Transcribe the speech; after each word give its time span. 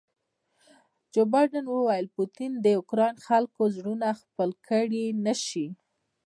جو 1.13 1.21
بایډن 1.31 1.65
وویل 1.69 2.07
پوټین 2.15 2.51
د 2.61 2.65
اوکراین 2.79 3.15
خلکو 3.27 3.61
زړونه 3.75 4.07
خپل 4.21 4.49
کړي 4.67 5.05
نه 5.25 5.33
شي. 5.45 5.67